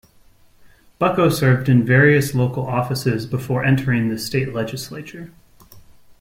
[0.99, 5.31] Bucco served in various local offices before entering the State Legislature.